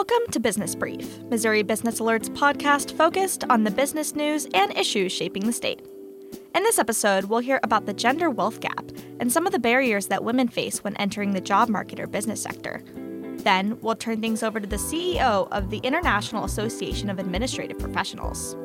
[0.00, 5.12] Welcome to Business Brief, Missouri Business Alert's podcast focused on the business news and issues
[5.12, 5.86] shaping the state.
[6.54, 8.82] In this episode, we'll hear about the gender wealth gap
[9.20, 12.42] and some of the barriers that women face when entering the job market or business
[12.42, 12.82] sector.
[13.44, 18.56] Then, we'll turn things over to the CEO of the International Association of Administrative Professionals.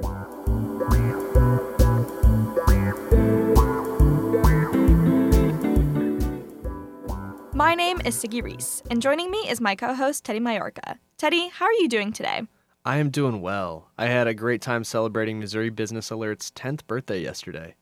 [7.54, 10.98] My name is Siggy Reese, and joining me is my co host, Teddy Majorca.
[11.18, 12.42] Teddy, how are you doing today?
[12.84, 13.90] I am doing well.
[13.98, 17.76] I had a great time celebrating Missouri Business Alert's 10th birthday yesterday.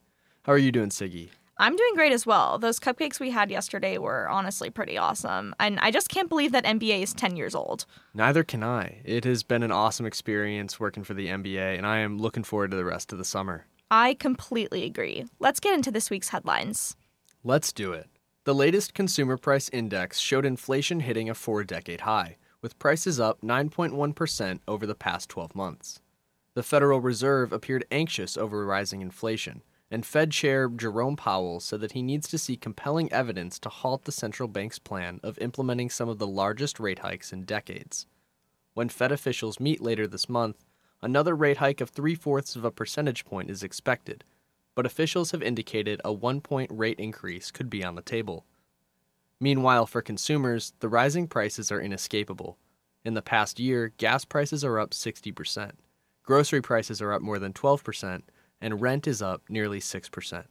[0.44, 1.30] How are you doing, Siggy?
[1.58, 2.58] I'm doing great as well.
[2.60, 5.52] Those cupcakes we had yesterday were honestly pretty awesome.
[5.58, 7.86] And I just can't believe that MBA is 10 years old.
[8.14, 9.00] Neither can I.
[9.04, 12.70] It has been an awesome experience working for the MBA, and I am looking forward
[12.70, 13.66] to the rest of the summer.
[13.90, 15.24] I completely agree.
[15.40, 16.94] Let's get into this week's headlines.
[17.42, 18.08] Let's do it.
[18.44, 23.42] The latest consumer price index showed inflation hitting a four decade high, with prices up
[23.42, 26.00] 9.1% over the past 12 months.
[26.54, 31.92] The Federal Reserve appeared anxious over rising inflation, and Fed Chair Jerome Powell said that
[31.92, 36.08] he needs to see compelling evidence to halt the central bank's plan of implementing some
[36.08, 38.06] of the largest rate hikes in decades.
[38.72, 40.64] When Fed officials meet later this month,
[41.02, 44.24] another rate hike of three fourths of a percentage point is expected
[44.74, 48.44] but officials have indicated a one point rate increase could be on the table.
[49.40, 52.58] Meanwhile, for consumers, the rising prices are inescapable.
[53.04, 55.72] In the past year, gas prices are up 60%,
[56.22, 58.22] grocery prices are up more than 12%,
[58.60, 60.44] and rent is up nearly 6%.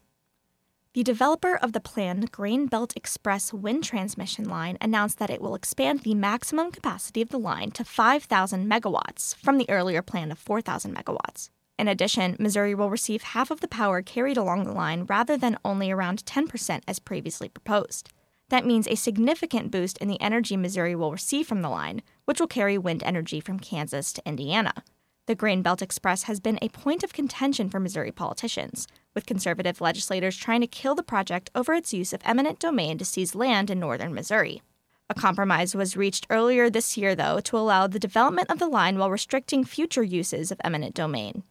[0.93, 5.55] The developer of the planned Grain Belt Express wind transmission line announced that it will
[5.55, 10.37] expand the maximum capacity of the line to 5,000 megawatts from the earlier plan of
[10.37, 11.49] 4,000 megawatts.
[11.79, 15.57] In addition, Missouri will receive half of the power carried along the line rather than
[15.65, 18.13] only around 10% as previously proposed.
[18.49, 22.39] That means a significant boost in the energy Missouri will receive from the line, which
[22.39, 24.73] will carry wind energy from Kansas to Indiana.
[25.25, 29.79] The Grain Belt Express has been a point of contention for Missouri politicians, with conservative
[29.79, 33.69] legislators trying to kill the project over its use of eminent domain to seize land
[33.69, 34.62] in northern Missouri.
[35.09, 38.97] A compromise was reached earlier this year, though, to allow the development of the line
[38.97, 41.44] while restricting future uses of eminent domain.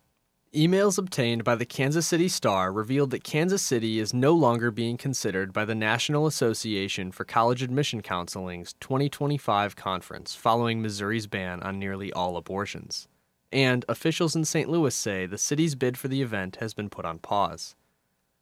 [0.54, 4.98] Emails obtained by the Kansas City Star revealed that Kansas City is no longer being
[4.98, 11.78] considered by the National Association for College Admission Counseling's 2025 conference following Missouri's ban on
[11.78, 13.08] nearly all abortions.
[13.50, 14.68] And officials in St.
[14.68, 17.74] Louis say the city's bid for the event has been put on pause.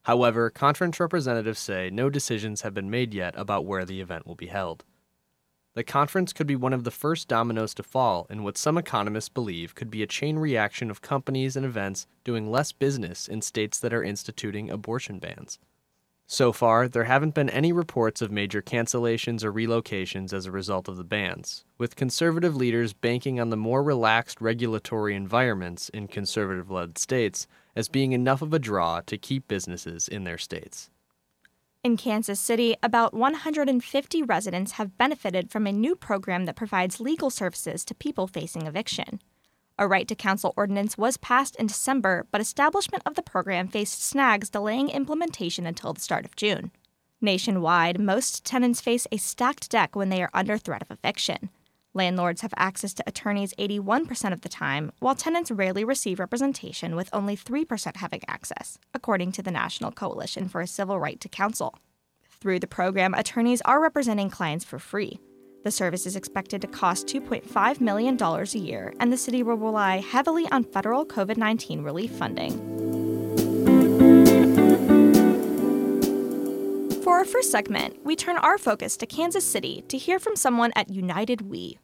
[0.02, 4.34] However, conference representatives say no decisions have been made yet about where the event will
[4.34, 4.82] be held.
[5.74, 9.28] The conference could be one of the first dominoes to fall in what some economists
[9.28, 13.78] believe could be a chain reaction of companies and events doing less business in states
[13.78, 15.60] that are instituting abortion bans.
[16.26, 20.88] So far, there haven't been any reports of major cancellations or relocations as a result
[20.88, 26.70] of the bans, with conservative leaders banking on the more relaxed regulatory environments in conservative
[26.70, 30.90] led states as being enough of a draw to keep businesses in their states.
[31.82, 37.30] In Kansas City, about 150 residents have benefited from a new program that provides legal
[37.30, 39.18] services to people facing eviction.
[39.78, 44.04] A right to counsel ordinance was passed in December, but establishment of the program faced
[44.04, 46.70] snags delaying implementation until the start of June.
[47.22, 51.48] Nationwide, most tenants face a stacked deck when they are under threat of eviction.
[52.00, 57.10] Landlords have access to attorneys 81% of the time, while tenants rarely receive representation, with
[57.12, 61.74] only 3% having access, according to the National Coalition for a Civil Right to Counsel.
[62.40, 65.20] Through the program, attorneys are representing clients for free.
[65.62, 69.98] The service is expected to cost $2.5 million a year, and the city will rely
[69.98, 72.52] heavily on federal COVID 19 relief funding.
[77.04, 80.72] For our first segment, we turn our focus to Kansas City to hear from someone
[80.74, 81.78] at United We.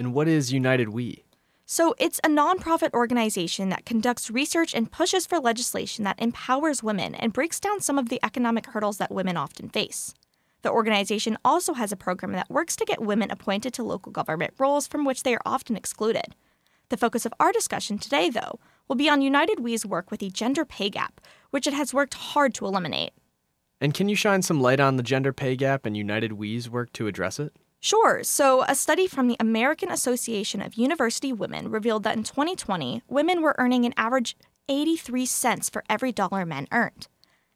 [0.00, 1.26] And what is United We?
[1.66, 7.14] So, it's a nonprofit organization that conducts research and pushes for legislation that empowers women
[7.14, 10.14] and breaks down some of the economic hurdles that women often face.
[10.62, 14.54] The organization also has a program that works to get women appointed to local government
[14.56, 16.34] roles from which they are often excluded.
[16.88, 18.58] The focus of our discussion today, though,
[18.88, 21.20] will be on United We's work with the gender pay gap,
[21.50, 23.12] which it has worked hard to eliminate.
[23.82, 26.90] And can you shine some light on the gender pay gap and United We's work
[26.94, 27.54] to address it?
[27.80, 28.22] Sure.
[28.22, 33.40] So, a study from the American Association of University Women revealed that in 2020, women
[33.40, 34.36] were earning an average
[34.68, 37.08] 83 cents for every dollar men earned.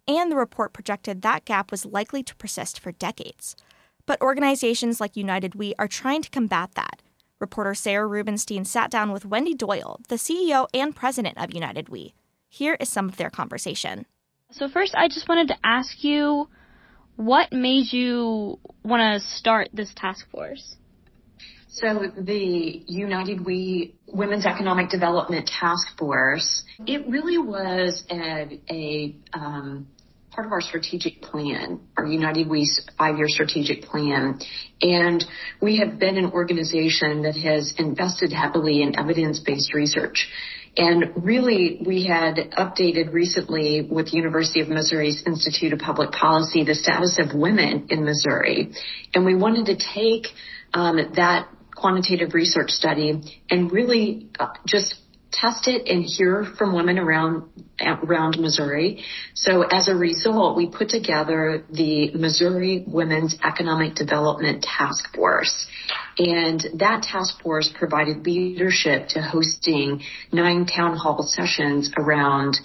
[0.09, 3.55] And the report projected that gap was likely to persist for decades.
[4.07, 7.03] But organizations like United We are trying to combat that.
[7.39, 12.15] Reporter Sarah Rubenstein sat down with Wendy Doyle, the CEO and president of United We.
[12.49, 14.07] Here is some of their conversation.
[14.51, 16.49] So first, I just wanted to ask you,
[17.17, 20.77] what made you want to start this task force?
[21.69, 29.89] So the United We Women's Economic Development Task Force, it really was a, a um,
[30.31, 34.39] part of our strategic plan, our United We's five-year strategic plan.
[34.83, 35.25] And
[35.61, 40.29] we have been an organization that has invested heavily in evidence-based research.
[40.77, 46.75] And really, we had updated recently with University of Missouri's Institute of Public Policy the
[46.75, 48.73] status of women in Missouri.
[49.15, 50.27] And we wanted to take
[50.73, 54.95] um, that quantitative research study and really uh, just
[55.41, 57.51] test it and hear from women around
[57.81, 59.05] around Missouri.
[59.35, 65.67] So as a result, we put together the Missouri Women's Economic Development Task Force.
[66.17, 72.59] And that task force provided leadership to hosting nine town hall sessions around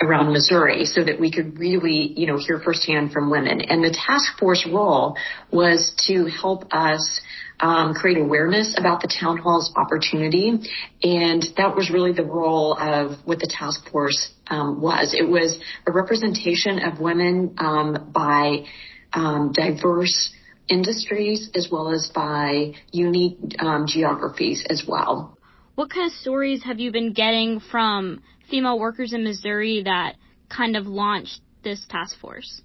[0.00, 3.60] around Missouri so that we could really, you know, hear firsthand from women.
[3.60, 5.16] And the task force role
[5.50, 7.20] was to help us
[7.60, 10.58] um, create awareness about the town hall's opportunity.
[11.02, 15.14] And that was really the role of what the task force um, was.
[15.18, 18.64] It was a representation of women um, by
[19.12, 20.32] um, diverse
[20.68, 25.36] industries as well as by unique um, geographies as well.
[25.74, 30.16] What kind of stories have you been getting from female workers in Missouri that
[30.48, 32.62] kind of launched this task force?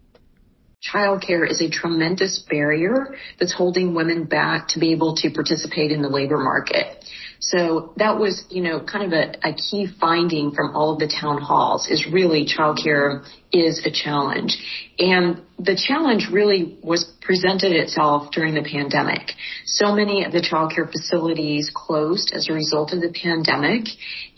[0.83, 6.01] childcare is a tremendous barrier that's holding women back to be able to participate in
[6.01, 7.06] the labor market.
[7.48, 11.07] So that was, you know, kind of a, a key finding from all of the
[11.07, 14.57] town halls is really childcare is a challenge.
[14.98, 19.34] And the challenge really was presented itself during the pandemic.
[19.66, 23.88] So many of the childcare facilities closed as a result of the pandemic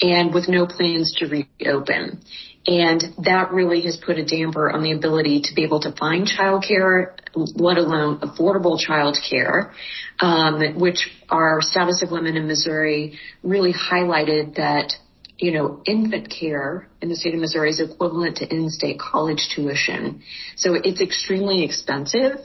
[0.01, 2.21] and with no plans to reopen.
[2.67, 6.27] And that really has put a damper on the ability to be able to find
[6.27, 9.71] childcare, let alone affordable childcare,
[10.19, 14.93] um, which our status of women in Missouri really highlighted that
[15.37, 20.23] you know, infant care in the state of Missouri is equivalent to in-state college tuition.
[20.55, 22.37] So it's extremely expensive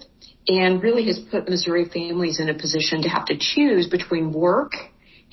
[0.49, 4.73] and really has put Missouri families in a position to have to choose between work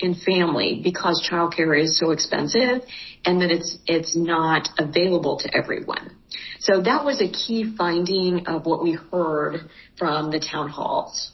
[0.00, 2.82] and family because childcare is so expensive
[3.24, 6.16] and that it's it's not available to everyone.
[6.60, 11.32] So that was a key finding of what we heard from the town halls.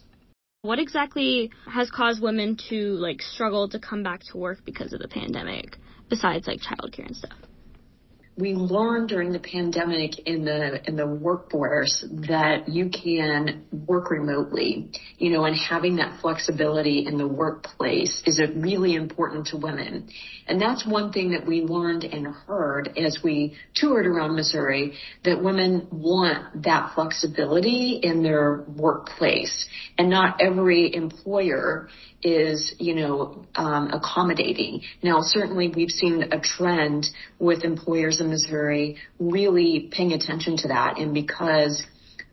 [0.62, 5.00] What exactly has caused women to like struggle to come back to work because of
[5.00, 5.76] the pandemic
[6.08, 7.38] besides like childcare and stuff?
[8.36, 14.90] We learned during the pandemic in the in the workforce that you can work remotely,
[15.19, 20.08] you know, and having that flexibility in the workplace is really important to women.
[20.48, 24.94] And that's one thing that we learned and heard as we toured around Missouri
[25.25, 29.66] that women want that flexibility in their workplace.
[29.96, 31.88] And not every employer
[32.24, 34.80] is, you know, um, accommodating.
[35.02, 37.06] Now, certainly we've seen a trend
[37.38, 40.98] with employers in Missouri really paying attention to that.
[40.98, 41.84] And because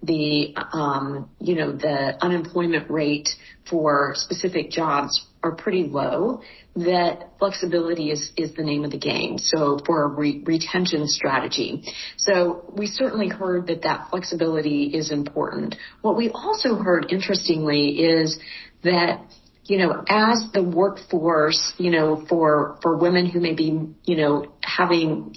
[0.01, 3.29] the, um, you know, the unemployment rate
[3.69, 6.41] for specific jobs are pretty low,
[6.75, 9.37] that flexibility is, is the name of the game.
[9.37, 11.83] So for a re- retention strategy.
[12.17, 15.75] So we certainly heard that that flexibility is important.
[16.01, 18.39] What we also heard interestingly is
[18.83, 19.21] that
[19.65, 24.53] you know, as the workforce, you know, for, for women who may be, you know,
[24.63, 25.35] having,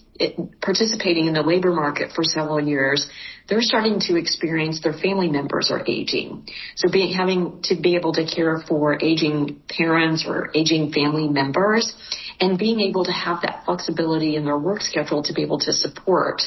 [0.62, 3.06] participating in the labor market for several years,
[3.48, 6.48] they're starting to experience their family members are aging.
[6.76, 11.92] So being, having to be able to care for aging parents or aging family members
[12.40, 15.72] and being able to have that flexibility in their work schedule to be able to
[15.72, 16.40] support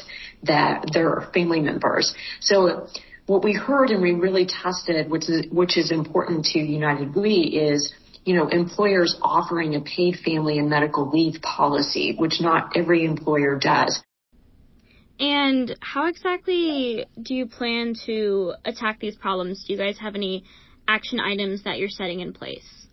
[0.43, 2.15] that, their family members.
[2.41, 2.87] So
[3.27, 7.33] what we heard and we really tested, which is, which is important to United We,
[7.33, 7.93] is
[8.25, 13.57] you know, employers offering a paid family and medical leave policy, which not every employer
[13.57, 14.03] does.
[15.19, 19.63] And how exactly do you plan to attack these problems?
[19.65, 20.43] Do you guys have any
[20.87, 22.87] action items that you're setting in place?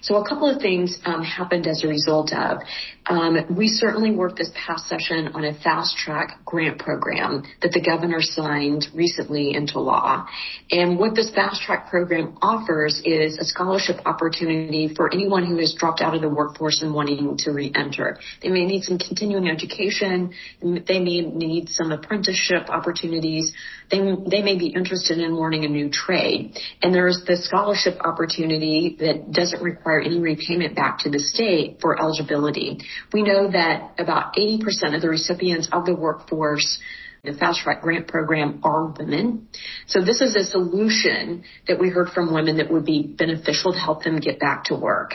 [0.00, 2.58] So a couple of things um, happened as a result of.
[3.06, 7.80] Um, we certainly worked this past session on a fast track grant program that the
[7.80, 10.26] governor signed recently into law.
[10.70, 15.74] And what this fast track program offers is a scholarship opportunity for anyone who has
[15.74, 18.18] dropped out of the workforce and wanting to re-enter.
[18.42, 20.34] They may need some continuing education.
[20.60, 23.54] They may need some apprenticeship opportunities.
[23.90, 26.58] They, they may be interested in learning a new trade.
[26.82, 31.98] And there's the scholarship opportunity that doesn't require any repayment back to the state for
[31.98, 32.78] eligibility.
[33.12, 36.78] We know that about 80% of the recipients of the workforce
[37.24, 39.48] The Fast Track Grant Program are women.
[39.86, 43.78] So this is a solution that we heard from women that would be beneficial to
[43.78, 45.14] help them get back to work.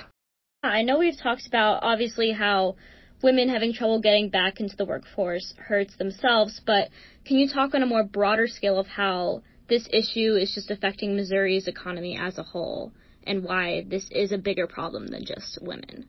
[0.63, 2.75] I know we've talked about obviously how
[3.21, 6.89] women having trouble getting back into the workforce hurts themselves, but
[7.25, 11.15] can you talk on a more broader scale of how this issue is just affecting
[11.15, 12.91] Missouri's economy as a whole
[13.25, 16.07] and why this is a bigger problem than just women?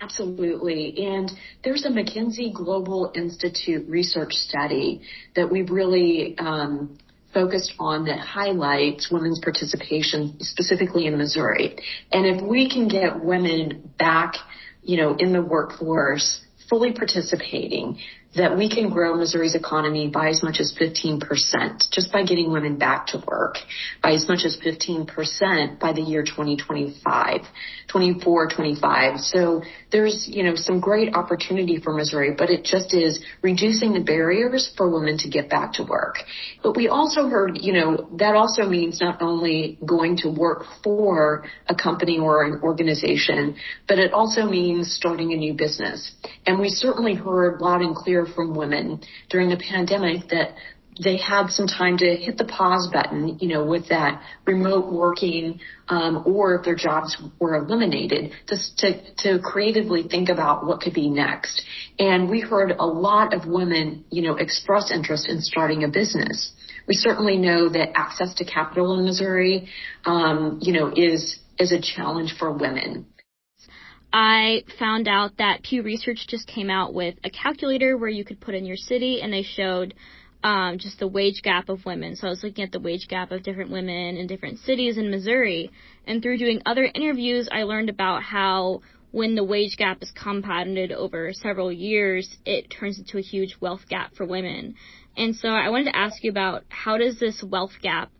[0.00, 1.06] Absolutely.
[1.06, 1.30] And
[1.62, 5.02] there's a McKinsey Global Institute research study
[5.34, 6.96] that we've really um,
[7.34, 11.76] focused on that highlights women's participation specifically in Missouri.
[12.10, 14.36] And if we can get women back,
[14.82, 16.40] you know, in the workforce,
[16.70, 17.98] fully participating,
[18.36, 22.76] that we can grow Missouri's economy by as much as 15% just by getting women
[22.76, 23.56] back to work,
[24.02, 27.40] by as much as 15% by the year 2025,
[27.88, 29.20] 24, 25.
[29.20, 34.00] So there's, you know, some great opportunity for Missouri, but it just is reducing the
[34.00, 36.16] barriers for women to get back to work.
[36.62, 41.44] But we also heard, you know, that also means not only going to work for
[41.68, 43.56] a company or an organization,
[43.88, 46.12] but it also means starting a new business.
[46.46, 50.54] And we certainly heard loud and clear from women during the pandemic that
[51.02, 55.60] they had some time to hit the pause button, you know, with that remote working,
[55.88, 60.94] um, or if their jobs were eliminated, just to, to creatively think about what could
[60.94, 61.62] be next.
[61.98, 66.52] And we heard a lot of women, you know, express interest in starting a business.
[66.88, 69.68] We certainly know that access to capital in Missouri,
[70.04, 73.06] um, you know, is is a challenge for women.
[74.12, 78.40] I found out that Pew Research just came out with a calculator where you could
[78.40, 79.94] put in your city, and they showed
[80.42, 82.14] um, just the wage gap of women.
[82.16, 85.10] So I was looking at the wage gap of different women in different cities in
[85.10, 85.70] Missouri.
[86.06, 90.92] And through doing other interviews, I learned about how when the wage gap is compounded
[90.92, 94.74] over several years, it turns into a huge wealth gap for women.
[95.16, 98.10] And so I wanted to ask you about how does this wealth gap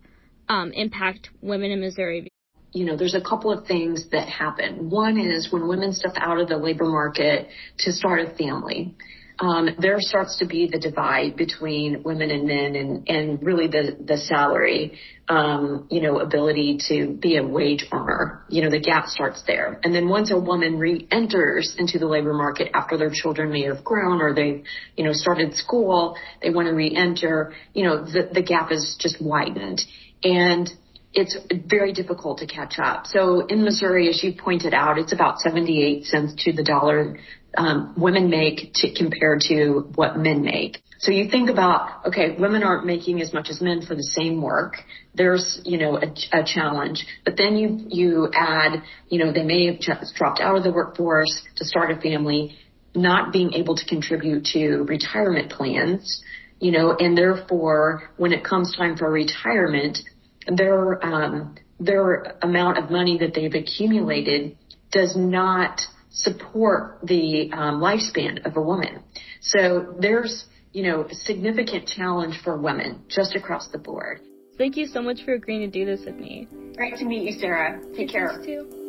[0.48, 2.28] um, impact women in Missouri?
[2.76, 4.90] You know, there's a couple of things that happen.
[4.90, 8.94] One is when women step out of the labor market to start a family.
[9.38, 13.96] Um, there starts to be the divide between women and men and, and really the,
[14.02, 18.44] the salary, um, you know, ability to be a wage earner.
[18.50, 19.80] You know, the gap starts there.
[19.82, 23.84] And then once a woman re-enters into the labor market after their children may have
[23.84, 24.64] grown or they,
[24.96, 29.16] you know, started school, they want to re-enter, you know, the, the gap is just
[29.20, 29.80] widened.
[30.22, 30.70] And
[31.16, 33.06] it's very difficult to catch up.
[33.06, 37.16] So in Missouri, as you pointed out, it's about 78 cents to the dollar
[37.56, 40.82] um, women make to, compared to what men make.
[40.98, 44.42] So you think about, okay, women aren't making as much as men for the same
[44.42, 44.76] work.
[45.14, 47.06] There's, you know, a, a challenge.
[47.24, 50.72] But then you, you add, you know, they may have just dropped out of the
[50.72, 52.58] workforce to start a family,
[52.94, 56.22] not being able to contribute to retirement plans,
[56.60, 59.98] you know, and therefore when it comes time for retirement,
[60.46, 64.56] their um, their amount of money that they've accumulated
[64.90, 69.02] does not support the um, lifespan of a woman.
[69.40, 74.20] So there's you know a significant challenge for women just across the board.
[74.58, 76.48] Thank you so much for agreeing to do this with me.
[76.76, 77.80] Great to meet you, Sarah.
[77.94, 78.85] Take care.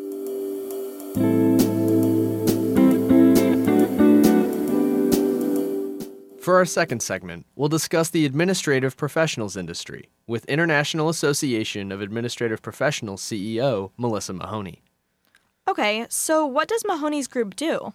[6.48, 12.62] For our second segment, we'll discuss the administrative professionals industry with International Association of Administrative
[12.62, 14.82] Professionals CEO Melissa Mahoney.
[15.68, 17.92] Okay, so what does Mahoney's group do?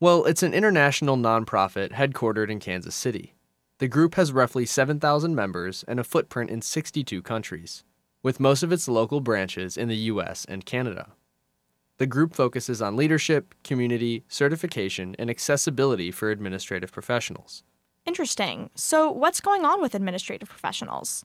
[0.00, 3.36] Well, it's an international nonprofit headquartered in Kansas City.
[3.78, 7.84] The group has roughly 7,000 members and a footprint in 62 countries,
[8.24, 11.12] with most of its local branches in the US and Canada.
[11.98, 17.62] The group focuses on leadership, community, certification, and accessibility for administrative professionals.
[18.04, 18.70] Interesting.
[18.74, 21.24] So, what's going on with administrative professionals?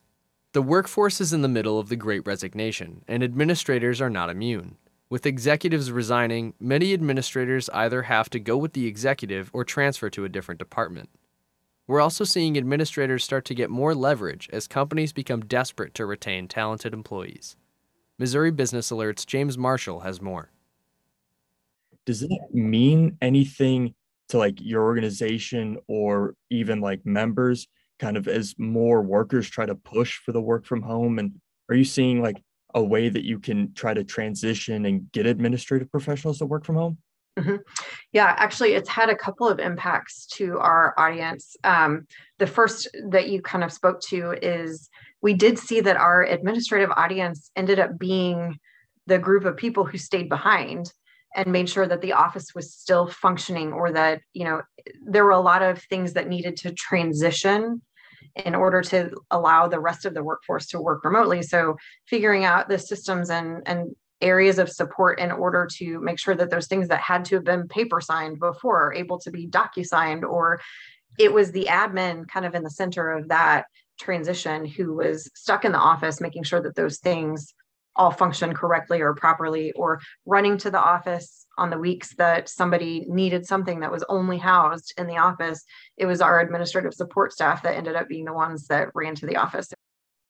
[0.53, 4.77] The workforce is in the middle of the Great Resignation, and administrators are not immune.
[5.09, 10.25] With executives resigning, many administrators either have to go with the executive or transfer to
[10.25, 11.09] a different department.
[11.87, 16.47] We're also seeing administrators start to get more leverage as companies become desperate to retain
[16.49, 17.55] talented employees.
[18.19, 20.51] Missouri Business Alert's James Marshall has more
[22.07, 23.93] does that mean anything
[24.29, 27.67] to like your organization or even like members
[27.99, 31.33] kind of as more workers try to push for the work from home and
[31.69, 32.41] are you seeing like
[32.73, 36.75] a way that you can try to transition and get administrative professionals to work from
[36.75, 36.97] home
[37.37, 37.57] Mm-hmm.
[38.13, 41.55] Yeah, actually, it's had a couple of impacts to our audience.
[41.63, 42.07] Um,
[42.39, 44.89] the first that you kind of spoke to is
[45.21, 48.57] we did see that our administrative audience ended up being
[49.05, 50.91] the group of people who stayed behind
[51.35, 54.61] and made sure that the office was still functioning or that you know
[55.05, 57.81] there were a lot of things that needed to transition
[58.45, 61.41] in order to allow the rest of the workforce to work remotely.
[61.41, 66.35] So figuring out the systems and and areas of support in order to make sure
[66.35, 69.47] that those things that had to have been paper signed before are able to be
[69.47, 70.59] docu signed or
[71.19, 73.65] it was the admin kind of in the center of that
[73.99, 77.53] transition who was stuck in the office making sure that those things
[77.97, 83.05] all function correctly or properly or running to the office on the weeks that somebody
[83.09, 85.63] needed something that was only housed in the office
[85.97, 89.25] it was our administrative support staff that ended up being the ones that ran to
[89.25, 89.73] the office.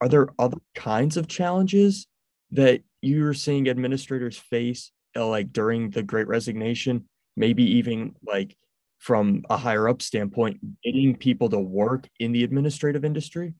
[0.02, 2.08] Are there other kinds of challenges
[2.52, 7.06] that you're seeing administrators face uh, like during the great resignation
[7.36, 8.56] maybe even like
[8.98, 13.54] from a higher up standpoint getting people to work in the administrative industry?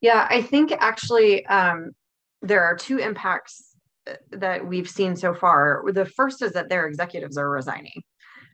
[0.00, 1.92] Yeah i think actually um,
[2.42, 3.74] there are two impacts
[4.06, 5.82] uh, that we've seen so far.
[5.92, 8.02] The first is that their executives are resigning.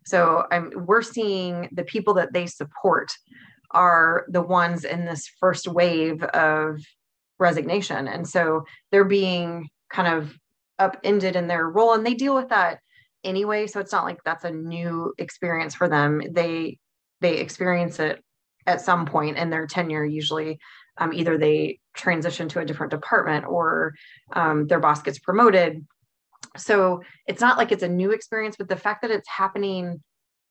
[0.06, 3.10] So we're seeing the people that they support
[3.72, 6.80] are the ones in this first wave of
[7.38, 8.08] resignation.
[8.08, 10.34] And so they're being kind of
[10.78, 12.78] upended in their role and they deal with that
[13.24, 13.66] anyway.
[13.66, 16.22] So it's not like that's a new experience for them.
[16.30, 16.78] They
[17.20, 18.22] they experience it
[18.66, 20.58] at some point in their tenure usually
[20.98, 23.94] um, either they transition to a different department or
[24.32, 25.86] um, their boss gets promoted.
[26.56, 30.02] So it's not like it's a new experience but the fact that it's happening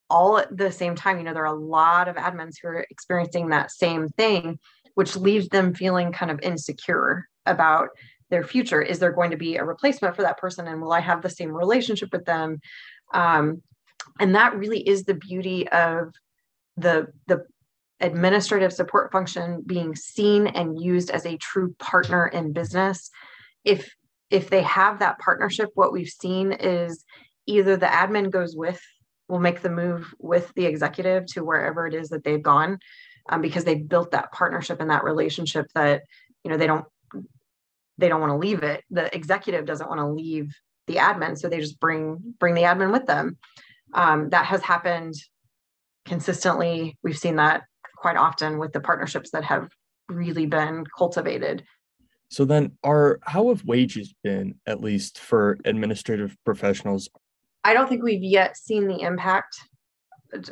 [0.10, 2.86] all at the same time you know there are a lot of admins who are
[2.90, 4.58] experiencing that same thing
[4.98, 7.90] which leaves them feeling kind of insecure about
[8.30, 8.82] their future.
[8.82, 11.30] Is there going to be a replacement for that person and will i have the
[11.30, 12.60] same relationship with them?
[13.14, 13.62] Um,
[14.20, 16.14] and that really is the beauty of
[16.78, 17.46] the the
[18.00, 23.10] administrative support function being seen and used as a true partner in business.
[23.64, 23.94] If
[24.30, 27.06] if they have that partnership what we've seen is
[27.46, 28.82] either the admin goes with
[29.30, 32.78] will make the move with the executive to wherever it is that they've gone
[33.30, 36.04] um, because they've built that partnership and that relationship that
[36.44, 36.86] you know they don't
[37.98, 38.84] they don't want to leave it.
[38.92, 40.54] The executive doesn't want to leave
[40.86, 43.38] the admin so they just bring bring the admin with them.
[43.94, 45.16] Um, that has happened
[46.06, 46.98] consistently.
[47.04, 47.64] We've seen that
[47.98, 49.70] quite often with the partnerships that have
[50.10, 51.64] really been cultivated.
[52.30, 57.10] So then are how have wages been at least for administrative professionals?
[57.64, 59.58] I don't think we've yet seen the impact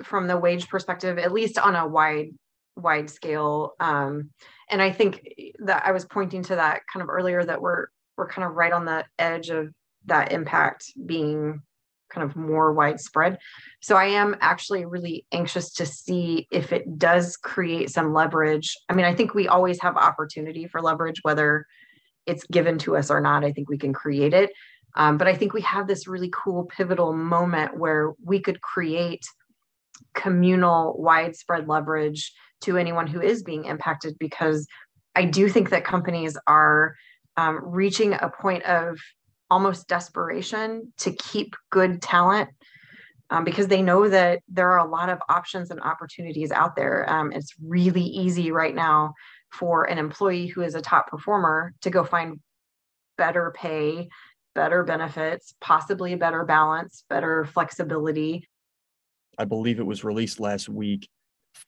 [0.04, 2.30] from the wage perspective at least on a wide
[2.78, 3.74] wide scale.
[3.80, 4.32] Um,
[4.70, 5.28] and i think
[5.60, 8.74] that i was pointing to that kind of earlier that we're we're kind of right
[8.74, 9.74] on the edge of
[10.06, 11.62] that impact being
[12.16, 13.38] kind of more widespread.
[13.82, 18.76] So i am actually really anxious to see if it does create some leverage.
[18.90, 21.68] I mean i think we always have opportunity for leverage whether
[22.26, 24.52] it's given to us or not i think we can create it.
[24.96, 29.26] Um, but i think we have this really cool pivotal moment where we could create
[30.14, 34.66] communal widespread leverage to anyone who is being impacted because
[35.16, 36.96] I do think that companies are
[37.38, 39.00] um, reaching a point of
[39.50, 42.50] almost desperation to keep good talent
[43.30, 47.10] um, because they know that there are a lot of options and opportunities out there.
[47.12, 49.14] Um, it's really easy right now
[49.52, 52.40] for an employee who is a top performer to go find
[53.18, 54.10] better pay,
[54.54, 58.48] better benefits, possibly better balance, better flexibility.
[59.38, 61.10] I believe it was released last week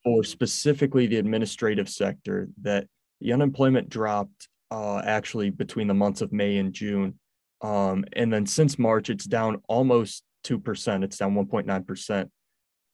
[0.04, 2.88] for specifically the administrative sector that
[3.22, 7.18] the unemployment dropped uh, actually between the months of May and June.
[7.62, 11.04] Um, and then since March, it's down almost 2%.
[11.04, 12.30] It's down 1.9%.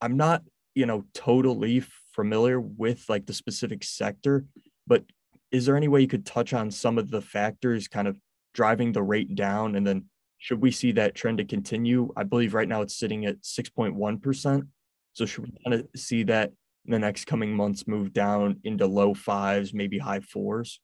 [0.02, 0.43] I'm not,
[0.76, 4.45] you know, totally familiar with like the specific sector,
[4.88, 5.04] but
[5.52, 8.17] is there any way you could touch on some of the factors kind of
[8.54, 9.76] driving the rate down?
[9.76, 10.06] And then
[10.39, 12.12] should we see that trend to continue?
[12.17, 14.67] I believe right now it's sitting at 6.1%.
[15.13, 16.52] So should we kind of see that
[16.86, 20.82] in the next coming months move down into low fives, maybe high fours?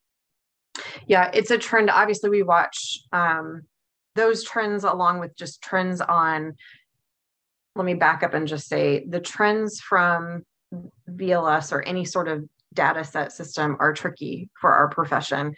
[1.08, 1.90] Yeah, it's a trend.
[1.90, 3.64] Obviously, we watch um,
[4.20, 6.54] those trends along with just trends on.
[7.76, 10.44] Let me back up and just say the trends from
[11.10, 15.56] BLS or any sort of data set system are tricky for our profession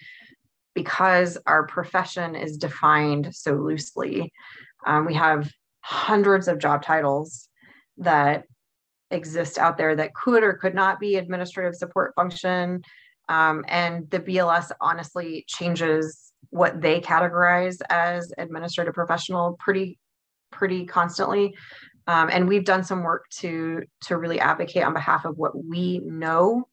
[0.76, 4.32] because our profession is defined so loosely.
[4.86, 7.50] Um, we have hundreds of job titles
[7.98, 8.44] that
[9.10, 12.84] exist out there that could or could not be administrative support function.
[13.28, 19.98] Um, and the BLS honestly changes what they categorize as administrative professional pretty
[20.52, 21.56] pretty constantly.
[22.08, 26.00] Um, and we've done some work to to really advocate on behalf of what we
[26.00, 26.68] know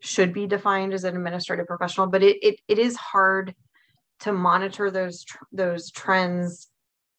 [0.00, 2.08] should be defined as an administrative professional.
[2.08, 3.54] But it it, it is hard
[4.20, 6.68] to monitor those tr- those trends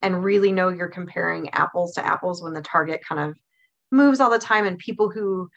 [0.02, 3.38] and really know you're comparing apples to apples when the target kind of
[3.92, 5.50] moves all the time and people who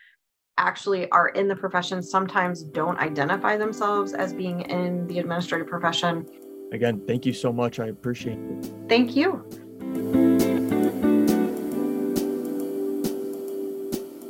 [0.59, 6.27] actually are in the profession sometimes don't identify themselves as being in the administrative profession.
[6.73, 7.79] Again, thank you so much.
[7.79, 8.73] I appreciate it.
[8.89, 9.45] Thank you.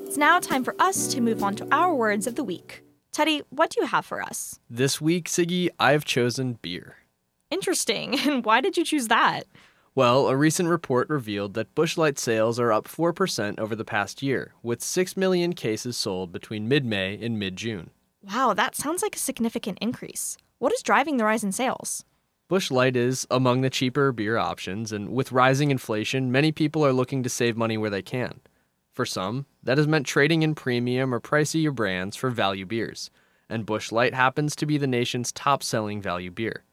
[0.06, 2.82] It's now time for us to move on to our words of the week.
[3.12, 4.60] Teddy, what do you have for us?
[4.68, 6.96] This week, Siggy, I've chosen beer.
[7.50, 8.18] Interesting.
[8.26, 9.44] And why did you choose that?
[9.96, 14.22] Well, a recent report revealed that Busch Light sales are up 4% over the past
[14.22, 17.88] year, with 6 million cases sold between mid May and mid June.
[18.22, 20.36] Wow, that sounds like a significant increase.
[20.58, 22.04] What is driving the rise in sales?
[22.46, 26.92] Busch Light is among the cheaper beer options, and with rising inflation, many people are
[26.92, 28.40] looking to save money where they can.
[28.92, 33.08] For some, that has meant trading in premium or pricier brands for value beers,
[33.48, 36.64] and Busch Light happens to be the nation's top selling value beer.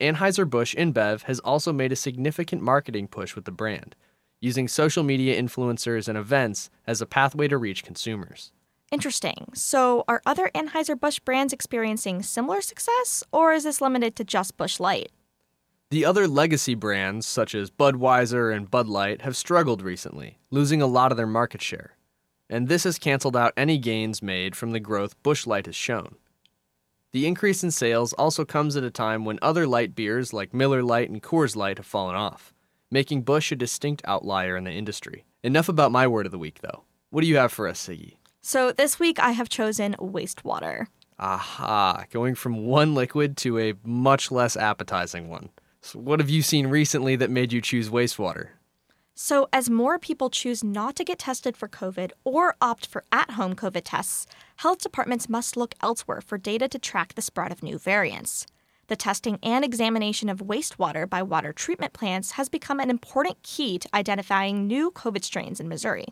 [0.00, 3.94] Anheuser-Busch InBev has also made a significant marketing push with the brand,
[4.40, 8.52] using social media influencers and events as a pathway to reach consumers.
[8.90, 9.50] Interesting.
[9.54, 14.80] So, are other Anheuser-Busch brands experiencing similar success, or is this limited to just Busch
[14.80, 15.12] Light?
[15.90, 20.86] The other legacy brands, such as Budweiser and Bud Light, have struggled recently, losing a
[20.86, 21.96] lot of their market share.
[22.48, 26.16] And this has canceled out any gains made from the growth Busch Light has shown.
[27.12, 30.80] The increase in sales also comes at a time when other light beers like Miller
[30.80, 32.54] Lite and Coors Light have fallen off,
[32.88, 35.24] making Busch a distinct outlier in the industry.
[35.42, 36.84] Enough about my word of the week, though.
[37.10, 38.14] What do you have for us, Siggy?
[38.42, 40.86] So, this week I have chosen wastewater.
[41.18, 45.48] Aha, going from one liquid to a much less appetizing one.
[45.82, 48.50] So, what have you seen recently that made you choose wastewater?
[49.22, 53.32] So, as more people choose not to get tested for COVID or opt for at
[53.32, 54.24] home COVID tests,
[54.56, 58.46] health departments must look elsewhere for data to track the spread of new variants.
[58.86, 63.78] The testing and examination of wastewater by water treatment plants has become an important key
[63.80, 66.06] to identifying new COVID strains in Missouri.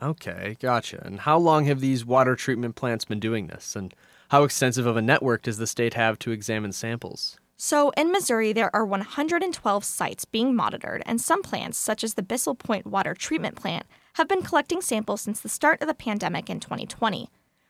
[0.00, 1.02] Okay, gotcha.
[1.04, 3.74] And how long have these water treatment plants been doing this?
[3.74, 3.92] And
[4.28, 7.40] how extensive of a network does the state have to examine samples?
[7.62, 12.22] So, in Missouri, there are 112 sites being monitored, and some plants, such as the
[12.22, 16.48] Bissell Point Water Treatment Plant, have been collecting samples since the start of the pandemic
[16.48, 17.28] in 2020.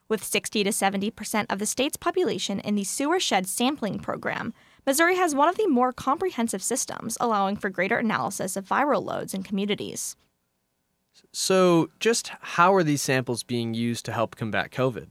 [0.08, 4.54] With 60 to 70 percent of the state's population in the sewer shed sampling program,
[4.86, 9.34] Missouri has one of the more comprehensive systems, allowing for greater analysis of viral loads
[9.34, 10.14] in communities.
[11.32, 15.08] So, just how are these samples being used to help combat COVID?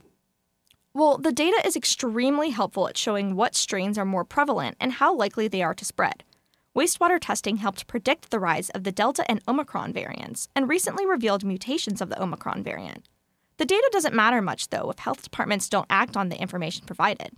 [0.92, 5.14] Well, the data is extremely helpful at showing what strains are more prevalent and how
[5.14, 6.24] likely they are to spread.
[6.76, 11.44] Wastewater testing helped predict the rise of the Delta and Omicron variants and recently revealed
[11.44, 13.08] mutations of the Omicron variant.
[13.58, 17.36] The data doesn't matter much, though, if health departments don't act on the information provided.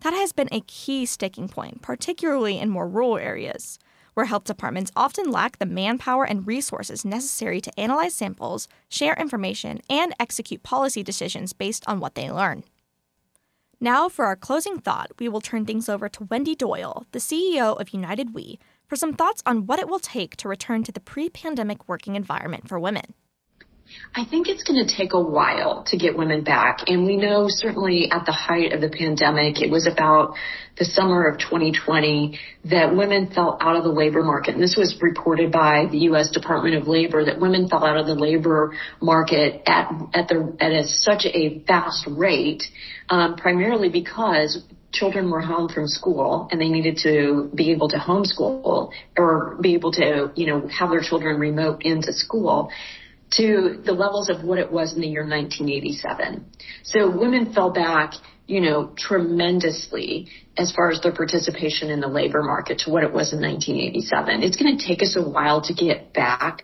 [0.00, 3.78] That has been a key sticking point, particularly in more rural areas,
[4.14, 9.80] where health departments often lack the manpower and resources necessary to analyze samples, share information,
[9.90, 12.64] and execute policy decisions based on what they learn.
[13.80, 17.80] Now, for our closing thought, we will turn things over to Wendy Doyle, the CEO
[17.80, 20.98] of United We, for some thoughts on what it will take to return to the
[20.98, 23.14] pre pandemic working environment for women.
[24.14, 26.88] I think it's going to take a while to get women back.
[26.88, 30.34] And we know certainly at the height of the pandemic, it was about
[30.78, 34.54] the summer of 2020 that women fell out of the labor market.
[34.54, 36.30] And this was reported by the U.S.
[36.30, 40.72] Department of Labor that women fell out of the labor market at, at the, at
[40.72, 42.62] a, such a fast rate,
[43.10, 47.96] um, primarily because children were home from school and they needed to be able to
[47.96, 52.70] homeschool or be able to, you know, have their children remote into school
[53.32, 56.46] to the levels of what it was in the year 1987.
[56.82, 58.14] So women fell back,
[58.46, 63.12] you know, tremendously as far as their participation in the labor market to what it
[63.12, 64.42] was in 1987.
[64.42, 66.62] It's going to take us a while to get back.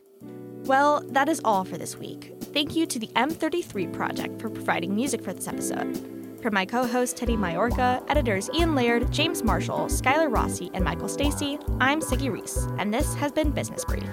[0.65, 2.33] Well, that is all for this week.
[2.41, 6.14] Thank you to the M33 Project for providing music for this episode.
[6.45, 11.09] For my co host Teddy Majorca, editors Ian Laird, James Marshall, Skylar Rossi, and Michael
[11.09, 14.05] Stacy, I'm Siggy Reese, and this has been Business Brief.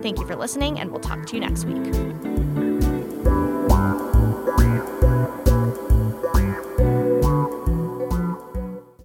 [0.00, 2.33] Thank you for listening, and we'll talk to you next week.